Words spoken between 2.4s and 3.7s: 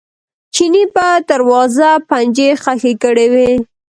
ښخې کړې وې.